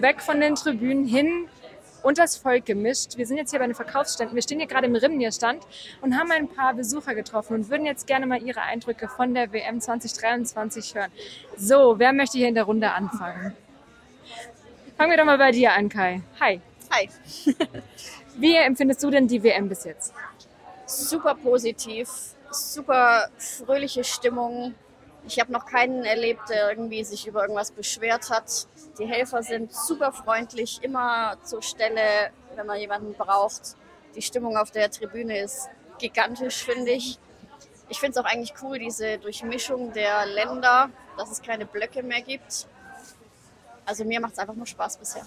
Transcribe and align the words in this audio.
Weg 0.00 0.22
von 0.22 0.40
den 0.40 0.54
Tribünen 0.54 1.04
hin 1.04 1.48
und 2.02 2.18
das 2.18 2.36
Volk 2.36 2.66
gemischt. 2.66 3.16
Wir 3.16 3.26
sind 3.26 3.36
jetzt 3.36 3.50
hier 3.50 3.58
bei 3.58 3.66
den 3.66 3.74
Verkaufsständen. 3.74 4.34
Wir 4.34 4.42
stehen 4.42 4.58
hier 4.58 4.68
gerade 4.68 4.86
im 4.86 4.94
Rimnir-Stand 4.94 5.62
und 6.00 6.18
haben 6.18 6.30
ein 6.30 6.48
paar 6.48 6.74
Besucher 6.74 7.14
getroffen 7.14 7.54
und 7.54 7.70
würden 7.70 7.86
jetzt 7.86 8.06
gerne 8.06 8.26
mal 8.26 8.42
ihre 8.42 8.62
Eindrücke 8.62 9.08
von 9.08 9.34
der 9.34 9.52
WM 9.52 9.80
2023 9.80 10.94
hören. 10.94 11.10
So, 11.56 11.98
wer 11.98 12.12
möchte 12.12 12.38
hier 12.38 12.48
in 12.48 12.54
der 12.54 12.64
Runde 12.64 12.90
anfangen? 12.92 13.54
Fangen 14.96 15.10
wir 15.10 15.16
doch 15.16 15.24
mal 15.24 15.38
bei 15.38 15.50
dir 15.50 15.72
an, 15.72 15.88
Kai. 15.88 16.22
Hi. 16.40 16.60
Hi. 16.90 17.08
Wie 18.36 18.56
empfindest 18.56 19.02
du 19.02 19.10
denn 19.10 19.28
die 19.28 19.42
WM 19.42 19.68
bis 19.68 19.84
jetzt? 19.84 20.14
Super 20.86 21.34
positiv, 21.34 22.08
super 22.50 23.28
fröhliche 23.38 24.04
Stimmung. 24.04 24.74
Ich 25.26 25.38
habe 25.38 25.52
noch 25.52 25.66
keinen 25.66 26.04
erlebt, 26.04 26.48
der 26.48 26.70
irgendwie 26.70 27.04
sich 27.04 27.26
über 27.26 27.42
irgendwas 27.42 27.70
beschwert 27.70 28.30
hat. 28.30 28.66
Die 28.98 29.06
Helfer 29.06 29.42
sind 29.42 29.72
super 29.72 30.12
freundlich, 30.12 30.82
immer 30.82 31.36
zur 31.42 31.62
Stelle, 31.62 32.30
wenn 32.54 32.66
man 32.66 32.78
jemanden 32.78 33.14
braucht. 33.14 33.76
Die 34.14 34.22
Stimmung 34.22 34.56
auf 34.56 34.70
der 34.70 34.90
Tribüne 34.90 35.38
ist 35.38 35.68
gigantisch, 35.98 36.64
finde 36.64 36.90
ich. 36.92 37.18
Ich 37.88 37.98
finde 37.98 38.18
es 38.18 38.24
auch 38.24 38.30
eigentlich 38.30 38.52
cool, 38.62 38.78
diese 38.78 39.18
Durchmischung 39.18 39.92
der 39.92 40.26
Länder, 40.26 40.90
dass 41.16 41.30
es 41.30 41.42
keine 41.42 41.66
Blöcke 41.66 42.02
mehr 42.02 42.20
gibt. 42.20 42.66
Also 43.86 44.04
mir 44.04 44.20
macht 44.20 44.34
es 44.34 44.38
einfach 44.38 44.54
nur 44.54 44.66
Spaß 44.66 44.98
bisher. 44.98 45.26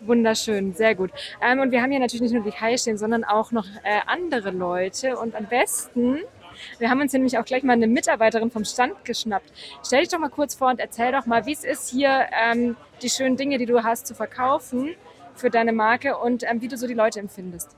Wunderschön, 0.00 0.74
sehr 0.74 0.94
gut. 0.94 1.10
Ähm, 1.40 1.60
und 1.60 1.70
wir 1.70 1.82
haben 1.82 1.90
hier 1.90 2.00
natürlich 2.00 2.20
nicht 2.20 2.34
nur 2.34 2.44
die 2.44 2.50
Kai 2.50 2.76
stehen, 2.76 2.98
sondern 2.98 3.24
auch 3.24 3.52
noch 3.52 3.66
äh, 3.82 4.00
andere 4.06 4.50
Leute. 4.50 5.16
Und 5.16 5.34
am 5.34 5.46
besten, 5.46 6.20
wir 6.78 6.90
haben 6.90 7.00
uns 7.00 7.12
nämlich 7.12 7.38
auch 7.38 7.44
gleich 7.44 7.62
mal 7.62 7.74
eine 7.74 7.86
Mitarbeiterin 7.86 8.50
vom 8.50 8.64
Stand 8.64 9.04
geschnappt. 9.04 9.52
Stell 9.84 10.00
dich 10.00 10.10
doch 10.10 10.18
mal 10.18 10.30
kurz 10.30 10.54
vor 10.54 10.68
und 10.68 10.80
erzähl 10.80 11.12
doch 11.12 11.26
mal, 11.26 11.46
wie 11.46 11.52
es 11.52 11.64
ist 11.64 11.90
hier, 11.90 12.26
ähm, 12.32 12.76
die 13.02 13.10
schönen 13.10 13.36
Dinge, 13.36 13.58
die 13.58 13.66
du 13.66 13.82
hast, 13.82 14.06
zu 14.06 14.14
verkaufen 14.14 14.94
für 15.34 15.50
deine 15.50 15.72
Marke 15.72 16.16
und 16.16 16.44
ähm, 16.44 16.60
wie 16.60 16.68
du 16.68 16.76
so 16.76 16.86
die 16.86 16.94
Leute 16.94 17.20
empfindest. 17.20 17.76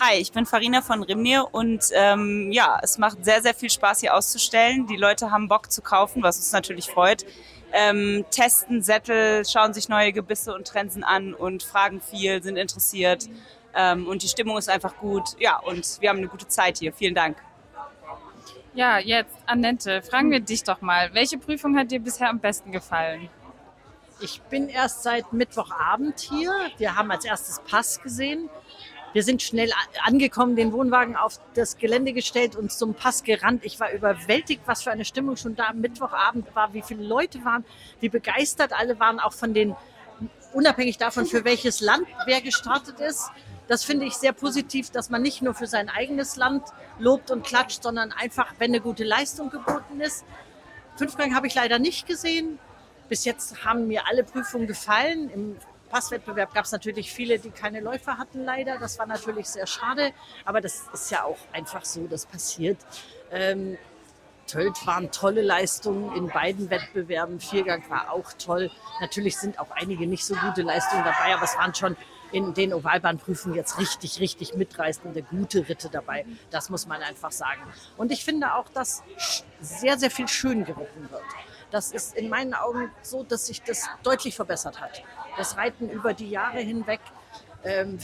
Hi, 0.00 0.16
ich 0.16 0.32
bin 0.32 0.46
Farina 0.46 0.80
von 0.80 1.02
Rimnir 1.02 1.48
und 1.52 1.84
ähm, 1.92 2.50
ja, 2.50 2.78
es 2.82 2.96
macht 2.96 3.22
sehr, 3.24 3.42
sehr 3.42 3.52
viel 3.52 3.68
Spaß 3.68 4.00
hier 4.00 4.16
auszustellen. 4.16 4.86
Die 4.86 4.96
Leute 4.96 5.30
haben 5.30 5.48
Bock 5.48 5.70
zu 5.70 5.82
kaufen, 5.82 6.22
was 6.22 6.38
uns 6.38 6.50
natürlich 6.50 6.86
freut. 6.86 7.26
Ähm, 7.72 8.24
testen 8.30 8.82
Sättel, 8.82 9.44
schauen 9.44 9.74
sich 9.74 9.90
neue 9.90 10.12
Gebisse 10.12 10.54
und 10.54 10.66
Trensen 10.66 11.04
an 11.04 11.34
und 11.34 11.62
fragen 11.62 12.00
viel, 12.00 12.42
sind 12.42 12.56
interessiert. 12.56 13.28
Ähm, 13.74 14.06
und 14.08 14.22
die 14.22 14.28
Stimmung 14.28 14.56
ist 14.56 14.70
einfach 14.70 14.96
gut. 14.96 15.38
Ja, 15.38 15.58
und 15.58 16.00
wir 16.00 16.08
haben 16.08 16.18
eine 16.18 16.28
gute 16.28 16.48
Zeit 16.48 16.78
hier. 16.78 16.92
Vielen 16.94 17.14
Dank. 17.14 17.36
Ja, 18.74 18.98
jetzt, 18.98 19.36
Annette, 19.44 20.00
fragen 20.00 20.30
wir 20.30 20.40
dich 20.40 20.64
doch 20.64 20.80
mal. 20.80 21.12
Welche 21.12 21.36
Prüfung 21.36 21.76
hat 21.76 21.90
dir 21.90 22.00
bisher 22.00 22.30
am 22.30 22.40
besten 22.40 22.72
gefallen? 22.72 23.28
Ich 24.18 24.40
bin 24.42 24.70
erst 24.70 25.02
seit 25.02 25.30
Mittwochabend 25.34 26.18
hier. 26.20 26.50
Wir 26.78 26.96
haben 26.96 27.10
als 27.10 27.26
erstes 27.26 27.60
Pass 27.68 28.00
gesehen. 28.00 28.48
Wir 29.12 29.24
sind 29.24 29.42
schnell 29.42 29.70
angekommen, 30.04 30.56
den 30.56 30.72
Wohnwagen 30.72 31.16
auf 31.16 31.38
das 31.52 31.76
Gelände 31.76 32.14
gestellt 32.14 32.56
und 32.56 32.72
zum 32.72 32.94
Pass 32.94 33.24
gerannt. 33.24 33.62
Ich 33.62 33.78
war 33.78 33.92
überwältigt, 33.92 34.62
was 34.64 34.82
für 34.82 34.90
eine 34.90 35.04
Stimmung 35.04 35.36
schon 35.36 35.54
da 35.54 35.66
am 35.66 35.80
Mittwochabend 35.82 36.54
war, 36.54 36.72
wie 36.72 36.80
viele 36.80 37.04
Leute 37.04 37.44
waren, 37.44 37.66
wie 38.00 38.08
begeistert 38.08 38.72
alle 38.72 38.98
waren, 38.98 39.20
auch 39.20 39.34
von 39.34 39.52
den, 39.52 39.76
unabhängig 40.54 40.96
davon, 40.96 41.26
für 41.26 41.44
welches 41.44 41.82
Land 41.82 42.06
wer 42.24 42.40
gestartet 42.40 43.00
ist. 43.00 43.30
Das 43.68 43.84
finde 43.84 44.06
ich 44.06 44.14
sehr 44.14 44.32
positiv, 44.32 44.90
dass 44.90 45.10
man 45.10 45.22
nicht 45.22 45.42
nur 45.42 45.54
für 45.54 45.66
sein 45.66 45.88
eigenes 45.88 46.36
Land 46.36 46.64
lobt 46.98 47.30
und 47.30 47.44
klatscht, 47.44 47.82
sondern 47.82 48.12
einfach, 48.12 48.54
wenn 48.58 48.70
eine 48.70 48.80
gute 48.80 49.04
Leistung 49.04 49.50
geboten 49.50 50.00
ist. 50.00 50.24
Fünfgang 50.96 51.34
habe 51.34 51.46
ich 51.46 51.54
leider 51.54 51.78
nicht 51.78 52.06
gesehen. 52.06 52.58
Bis 53.08 53.24
jetzt 53.24 53.64
haben 53.64 53.86
mir 53.86 54.06
alle 54.06 54.24
Prüfungen 54.24 54.66
gefallen. 54.66 55.30
Im 55.30 55.56
Passwettbewerb 55.90 56.54
gab 56.54 56.64
es 56.64 56.72
natürlich 56.72 57.12
viele, 57.12 57.38
die 57.38 57.50
keine 57.50 57.80
Läufer 57.80 58.18
hatten, 58.18 58.44
leider. 58.44 58.78
Das 58.78 58.98
war 58.98 59.06
natürlich 59.06 59.46
sehr 59.48 59.66
schade, 59.66 60.12
aber 60.44 60.60
das 60.60 60.84
ist 60.92 61.10
ja 61.10 61.24
auch 61.24 61.38
einfach 61.52 61.84
so, 61.84 62.06
das 62.06 62.26
passiert. 62.26 62.78
Ähm, 63.30 63.76
Tölt 64.46 64.86
waren 64.86 65.10
tolle 65.10 65.42
Leistungen 65.42 66.14
in 66.16 66.28
beiden 66.28 66.68
Wettbewerben. 66.68 67.40
Viergang 67.40 67.88
war 67.88 68.10
auch 68.10 68.32
toll. 68.34 68.70
Natürlich 69.00 69.36
sind 69.36 69.58
auch 69.58 69.70
einige 69.70 70.06
nicht 70.06 70.24
so 70.24 70.34
gute 70.34 70.62
Leistungen 70.62 71.04
dabei, 71.04 71.34
aber 71.34 71.44
es 71.44 71.56
waren 71.56 71.74
schon 71.74 71.96
in 72.32 72.54
den 72.54 72.72
Ovalbahnprüfungen 72.72 73.56
jetzt 73.56 73.78
richtig, 73.78 74.20
richtig 74.20 74.54
mitreißende, 74.54 75.22
gute 75.22 75.68
Ritte 75.68 75.88
dabei. 75.88 76.24
Das 76.50 76.70
muss 76.70 76.86
man 76.86 77.02
einfach 77.02 77.30
sagen. 77.32 77.60
Und 77.96 78.10
ich 78.10 78.24
finde 78.24 78.54
auch, 78.54 78.68
dass 78.70 79.02
sehr, 79.60 79.98
sehr 79.98 80.10
viel 80.10 80.28
schön 80.28 80.64
geritten 80.64 81.10
wird. 81.10 81.22
Das 81.70 81.92
ist 81.92 82.14
in 82.16 82.28
meinen 82.28 82.54
Augen 82.54 82.90
so, 83.02 83.22
dass 83.22 83.46
sich 83.46 83.62
das 83.62 83.88
deutlich 84.02 84.34
verbessert 84.34 84.80
hat. 84.80 85.02
Das 85.36 85.56
Reiten 85.56 85.88
über 85.88 86.12
die 86.12 86.28
Jahre 86.28 86.58
hinweg. 86.58 87.00
Ähm, 87.64 87.98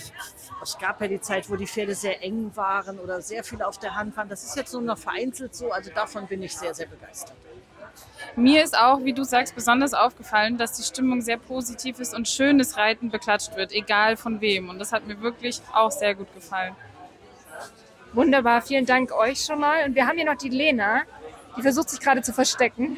es 0.63 0.79
gab 0.79 1.01
ja 1.01 1.09
die 1.09 1.21
Zeit, 1.21 1.51
wo 1.51 1.57
die 1.57 1.67
Pferde 1.67 1.95
sehr 1.95 2.23
eng 2.23 2.53
waren 2.55 2.99
oder 2.99 3.21
sehr 3.21 3.45
viel 3.45 3.63
auf 3.63 3.79
der 3.79 3.95
Hand 3.95 4.17
waren. 4.17 4.29
Das 4.29 4.45
ist 4.45 4.57
jetzt 4.57 4.73
nur 4.73 4.83
noch 4.83 4.99
vereinzelt 4.99 5.55
so. 5.55 5.71
Also 5.71 5.91
davon 5.91 6.27
bin 6.27 6.43
ich 6.43 6.57
sehr, 6.57 6.75
sehr 6.75 6.87
begeistert. 6.87 7.37
Mir 8.37 8.63
ist 8.63 8.79
auch, 8.79 9.05
wie 9.05 9.13
du 9.13 9.25
sagst, 9.25 9.55
besonders 9.55 9.95
aufgefallen, 9.95 10.59
dass 10.59 10.75
die 10.75 10.83
Stimmung 10.83 11.23
sehr 11.23 11.39
positiv 11.39 11.99
ist 11.99 12.15
und 12.15 12.29
schönes 12.29 12.77
Reiten 12.77 13.11
beklatscht 13.11 13.57
wird, 13.57 13.73
egal 13.73 14.17
von 14.17 14.41
wem. 14.41 14.69
Und 14.69 14.79
das 14.79 14.93
hat 14.93 15.07
mir 15.07 15.21
wirklich 15.21 15.61
auch 15.73 15.91
sehr 15.91 16.15
gut 16.15 16.33
gefallen. 16.35 16.75
Wunderbar, 18.13 18.63
vielen 18.63 18.87
Dank 18.87 19.13
euch 19.13 19.45
schon 19.45 19.61
mal. 19.61 19.85
Und 19.85 19.95
wir 19.95 20.07
haben 20.07 20.17
hier 20.17 20.25
noch 20.25 20.37
die 20.37 20.49
Lena, 20.49 21.03
die 21.57 21.63
versucht 21.63 21.91
sich 21.91 22.01
gerade 22.01 22.23
zu 22.23 22.33
verstecken. 22.33 22.97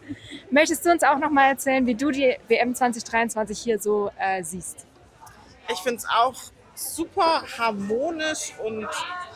Möchtest 0.50 0.84
du 0.84 0.90
uns 0.90 1.02
auch 1.02 1.18
noch 1.18 1.30
mal 1.30 1.48
erzählen, 1.48 1.86
wie 1.86 1.94
du 1.94 2.10
die 2.10 2.36
WM 2.48 2.74
2023 2.74 3.58
hier 3.58 3.78
so 3.78 4.10
äh, 4.18 4.42
siehst? 4.42 4.86
Ich 5.72 5.78
finde 5.78 5.96
es 5.96 6.06
auch 6.06 6.34
super 6.74 7.42
harmonisch 7.58 8.52
und 8.62 8.86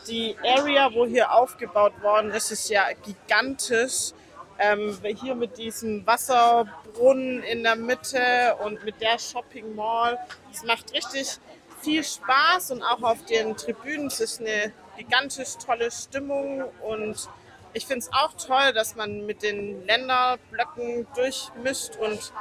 die 0.09 0.37
Area, 0.44 0.93
wo 0.93 1.06
hier 1.06 1.32
aufgebaut 1.32 1.93
worden 2.03 2.31
ist, 2.31 2.50
ist 2.53 2.69
ja 2.69 2.84
gigantisch. 3.05 4.12
Ähm, 4.59 4.97
hier 5.21 5.34
mit 5.34 5.59
diesem 5.59 6.06
Wasserbrunnen 6.06 7.43
in 7.43 7.62
der 7.62 7.77
Mitte 7.77 8.56
und 8.65 8.83
mit 8.84 9.00
der 9.00 9.19
Shopping 9.19 9.75
Mall. 9.75 10.19
Es 10.53 10.65
macht 10.65 10.93
richtig 10.94 11.39
viel 11.83 12.03
Spaß 12.03 12.71
und 12.71 12.83
auch 12.83 13.03
auf 13.03 13.25
den 13.27 13.56
Tribünen 13.56 14.06
es 14.06 14.21
ist 14.21 14.41
eine 14.41 14.72
gigantisch 14.97 15.56
tolle 15.65 15.91
Stimmung 15.91 16.65
und 16.83 17.28
ich 17.75 17.87
finde 17.87 17.99
es 17.99 18.11
auch 18.12 18.33
toll, 18.33 18.72
dass 18.75 18.97
man 18.97 19.27
mit 19.27 19.43
den 19.43 19.84
Länderblöcken 19.87 21.06
durchmischt 21.15 21.97
und 21.97 22.33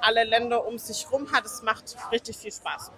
alle 0.00 0.24
Länder 0.24 0.66
um 0.66 0.78
sich 0.78 1.06
rum 1.12 1.30
hat. 1.32 1.44
Es 1.44 1.62
macht 1.62 1.96
richtig 2.10 2.36
viel 2.36 2.50
Spaß. 2.50 2.90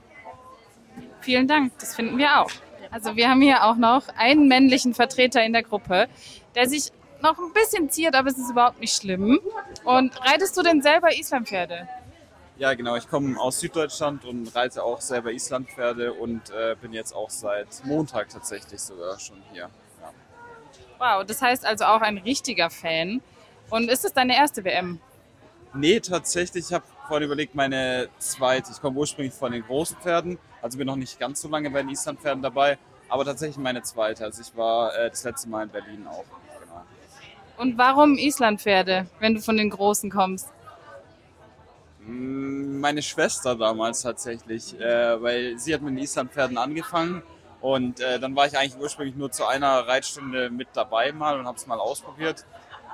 Vielen 1.21 1.47
Dank, 1.47 1.79
das 1.79 1.95
finden 1.95 2.17
wir 2.17 2.41
auch. 2.41 2.51
Also 2.91 3.17
wir 3.17 3.29
haben 3.29 3.43
hier 3.43 3.65
auch 3.65 3.77
noch 3.77 4.09
einen 4.17 4.49
männlichen 4.49 4.95
Vertreter 4.95 5.45
in 5.45 5.53
der 5.53 5.63
Gruppe, 5.63 6.09
der 6.55 6.69
sich 6.69 6.91
noch 7.23 7.39
ein 7.39 7.53
bisschen 7.53 7.89
ziert, 7.91 8.15
aber 8.15 8.31
es 8.31 8.39
ist 8.39 8.51
überhaupt 8.51 8.81
nicht 8.81 8.95
schlimm. 8.95 9.41
Und 9.85 10.21
reitest 10.21 10.57
du 10.57 10.63
denn 10.63 10.83
selber 10.83 11.17
Islandpferde? 11.17 11.89
Ja, 12.59 12.75
genau. 12.75 12.97
Ich 12.97 13.09
komme 13.09 13.41
aus 13.41 13.61
Süddeutschland 13.61 14.25
und 14.25 14.55
reite 14.55 14.85
auch 14.85 15.01
selber 15.01 15.33
Islandpferde 15.33 16.13
und 16.13 16.51
äh, 16.51 16.77
bin 16.81 16.93
jetzt 16.93 17.15
auch 17.15 17.31
seit 17.31 17.85
Montag 17.85 18.29
tatsächlich 18.29 18.81
sogar 18.81 19.19
schon 19.19 19.43
hier. 19.53 19.71
Ja. 20.01 20.11
Wow, 20.99 21.27
das 21.27 21.41
heißt 21.41 21.65
also 21.65 21.85
auch 21.87 22.01
ein 22.03 22.19
richtiger 22.19 22.71
Fan. 22.71 23.23
Und 23.71 23.91
ist 23.91 24.05
es 24.05 24.13
deine 24.13 24.37
erste 24.37 24.65
WM? 24.65 25.01
Nee, 25.75 26.01
tatsächlich. 26.01 26.67
Ich 26.67 26.73
habe 26.73 26.85
vorhin 27.09 27.25
überlegt, 27.25 27.55
meine 27.55 28.09
zweite. 28.19 28.71
Ich 28.71 28.81
komme 28.81 28.99
ursprünglich 28.99 29.35
von 29.35 29.53
den 29.53 29.65
großen 29.65 29.97
Pferden, 29.97 30.39
also 30.61 30.77
bin 30.77 30.87
noch 30.87 30.97
nicht 30.97 31.19
ganz 31.19 31.41
so 31.41 31.49
lange 31.49 31.71
bei 31.71 31.81
den 31.81 31.89
Islandpferden 31.89 32.43
dabei, 32.43 32.79
aber 33.09 33.25
tatsächlich 33.25 33.57
meine 33.57 33.83
zweite. 33.83 34.25
Also 34.25 34.43
ich 34.43 34.55
war 34.57 34.95
äh, 34.95 35.09
das 35.09 35.25
letzte 35.25 35.49
Mal 35.49 35.65
in 35.65 35.71
Berlin 35.71 36.07
auch. 36.07 36.25
Und 37.63 37.79
warum 37.79 38.19
Islandpferde, 38.19 39.07
wenn 39.21 39.37
du 39.37 39.41
von 39.41 39.57
den 39.57 39.71
Großen 39.71 40.11
kommst? 40.11 40.49
Mm, 42.01 42.81
Meine 42.81 43.03
Schwester 43.03 43.55
damals 43.55 44.03
tatsächlich, 44.03 44.77
äh, 44.81 45.23
weil 45.23 45.57
sie 45.61 45.73
hat 45.73 45.81
mit 45.81 45.93
den 45.95 46.03
Islandpferden 46.03 46.59
angefangen 46.59 47.23
und 47.61 48.01
äh, 48.01 48.19
dann 48.19 48.35
war 48.35 48.49
ich 48.49 48.59
eigentlich 48.59 48.77
ursprünglich 48.81 49.15
nur 49.15 49.31
zu 49.31 49.47
einer 49.47 49.87
Reitstunde 49.87 50.51
mit 50.51 50.71
dabei 50.75 51.13
mal 51.13 51.39
und 51.39 51.47
habe 51.47 51.57
es 51.57 51.69
mal 51.69 51.79
ausprobiert 51.79 52.45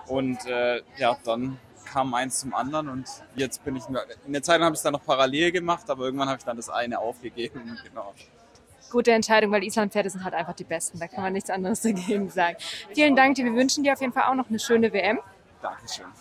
und 0.06 0.44
äh, 0.44 0.82
ja, 0.98 1.16
dann 1.24 1.58
kam 1.90 2.12
eins 2.12 2.40
zum 2.40 2.52
anderen 2.52 2.90
und 2.90 3.06
jetzt 3.36 3.64
bin 3.64 3.74
ich, 3.74 3.84
in 4.26 4.34
der 4.34 4.42
Zeit 4.42 4.60
habe 4.60 4.74
ich 4.74 4.80
es 4.80 4.82
dann 4.82 4.92
noch 4.92 5.06
parallel 5.06 5.50
gemacht, 5.50 5.88
aber 5.88 6.04
irgendwann 6.04 6.28
habe 6.28 6.40
ich 6.40 6.44
dann 6.44 6.58
das 6.58 6.68
eine 6.68 6.98
aufgegeben, 6.98 7.78
genau. 7.88 8.12
Gute 8.90 9.12
Entscheidung, 9.12 9.52
weil 9.52 9.64
Islandpferde 9.64 10.10
sind 10.10 10.24
halt 10.24 10.34
einfach 10.34 10.54
die 10.54 10.64
besten. 10.64 10.98
Da 10.98 11.08
kann 11.08 11.22
man 11.22 11.32
nichts 11.32 11.50
anderes 11.50 11.82
dagegen 11.82 12.30
sagen. 12.30 12.56
Vielen 12.94 13.14
Dank 13.16 13.34
dir. 13.36 13.44
Wir 13.44 13.54
wünschen 13.54 13.84
dir 13.84 13.92
auf 13.92 14.00
jeden 14.00 14.12
Fall 14.12 14.24
auch 14.24 14.34
noch 14.34 14.48
eine 14.48 14.58
schöne 14.58 14.92
WM. 14.92 15.18
Dankeschön. 15.62 16.06